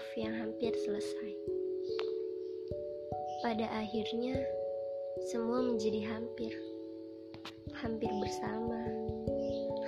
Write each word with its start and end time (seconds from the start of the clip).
maaf 0.00 0.16
yang 0.16 0.32
hampir 0.32 0.72
selesai. 0.72 1.32
Pada 3.44 3.68
akhirnya, 3.68 4.32
semua 5.28 5.60
menjadi 5.60 6.08
hampir. 6.08 6.56
Hampir 7.76 8.08
bersama, 8.16 8.80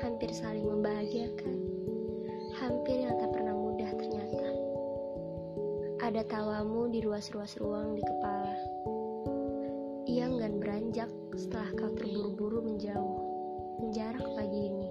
hampir 0.05 0.29
saling 0.37 0.69
membahagiakan, 0.69 1.59
hampir 2.61 3.09
yang 3.09 3.17
tak 3.17 3.33
pernah 3.33 3.57
mudah 3.57 3.89
ternyata. 3.97 4.49
Ada 6.05 6.29
tawamu 6.29 6.93
di 6.93 7.01
ruas-ruas 7.01 7.57
ruang 7.57 7.97
di 7.97 8.05
kepala. 8.05 8.57
Ia 10.13 10.29
enggan 10.29 10.61
beranjak 10.61 11.09
setelah 11.41 11.73
kau 11.73 11.89
terburu-buru 11.97 12.69
menjauh, 12.69 13.17
menjarak 13.81 14.29
pagi 14.37 14.61
ini. 14.61 14.89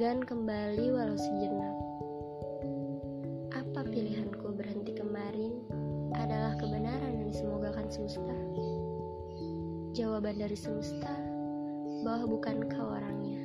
Enggan 0.00 0.24
kembali 0.24 0.96
walau 0.96 1.12
sejenak. 1.12 1.76
Apa 3.52 3.84
pilihanku 3.84 4.48
berhenti 4.56 4.96
kemarin 4.96 5.60
adalah 6.16 6.56
kebenaran 6.56 7.20
yang 7.20 7.28
disemogakan 7.28 7.84
semesta? 7.92 8.32
Jawaban 9.92 10.40
dari 10.40 10.56
semesta 10.56 11.12
bahwa 12.00 12.32
bukan 12.32 12.64
kau 12.72 12.96
orangnya 12.96 13.44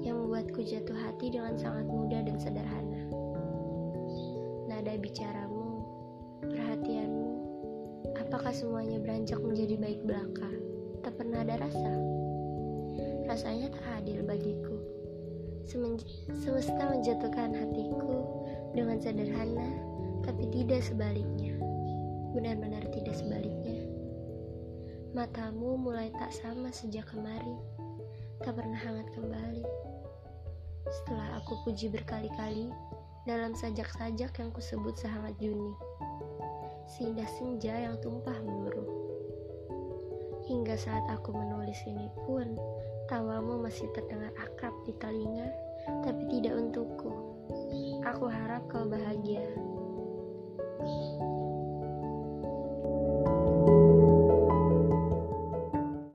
yang 0.00 0.16
membuatku 0.16 0.64
jatuh 0.64 0.96
hati 0.96 1.28
dengan 1.28 1.60
sangat 1.60 1.84
mudah 1.84 2.24
dan 2.24 2.40
sederhana. 2.40 3.12
Nada 4.72 4.96
bicaramu, 4.96 5.84
perhatianmu, 6.40 7.32
apakah 8.16 8.56
semuanya 8.56 8.96
beranjak 8.96 9.44
menjadi 9.44 9.76
baik 9.76 10.00
belaka? 10.08 10.48
Tak 11.04 11.20
pernah 11.20 11.44
ada 11.44 11.60
rasa. 11.60 11.92
Rasanya 13.28 13.68
tak 13.76 13.84
adil 14.00 14.24
bagiku. 14.24 14.91
Semesta 15.66 16.82
menjatuhkan 16.90 17.54
hatiku 17.54 18.26
dengan 18.74 18.98
sederhana, 18.98 19.70
tapi 20.26 20.50
tidak 20.50 20.82
sebaliknya. 20.82 21.54
Benar-benar 22.34 22.82
tidak 22.90 23.14
sebaliknya. 23.14 23.86
Matamu 25.12 25.76
mulai 25.76 26.08
tak 26.16 26.32
sama 26.32 26.72
sejak 26.72 27.04
kemarin, 27.12 27.60
tak 28.40 28.56
pernah 28.56 28.80
hangat 28.80 29.06
kembali. 29.12 29.64
Setelah 30.88 31.38
aku 31.38 31.62
puji 31.68 31.92
berkali-kali 31.92 32.72
dalam 33.28 33.54
sajak-sajak 33.54 34.32
yang 34.40 34.50
kusebut 34.50 34.98
sehangat 34.98 35.36
Juni, 35.38 35.76
seindah 36.90 37.28
senja 37.38 37.76
yang 37.76 37.96
tumpah 38.02 38.34
meluruh. 38.42 38.88
Hingga 40.48 40.74
saat 40.74 41.06
aku 41.06 41.30
menulis 41.30 41.78
ini 41.86 42.10
pun, 42.26 42.58
masih 43.62 43.86
terdengar 43.94 44.34
akrab 44.34 44.74
di 44.82 44.92
telinga, 44.98 45.46
tapi 46.02 46.26
tidak 46.26 46.58
untukku. 46.58 47.14
Aku 48.02 48.26
harap 48.26 48.66
kau 48.66 48.82
bahagia. 48.90 49.46